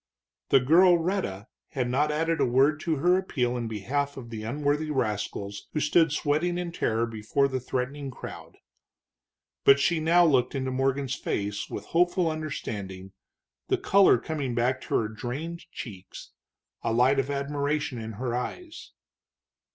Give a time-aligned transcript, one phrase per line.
[0.49, 4.41] The girl Rhetta had not added a word to her appeal in behalf of the
[4.41, 8.57] unworthy rascals who stood sweating in terror before the threatening crowd.
[9.63, 13.11] But she looked now into Morgan's face with hopeful understanding,
[13.67, 16.31] the color coming back to her drained cheeks,
[16.81, 18.93] a light of admiration in her eyes.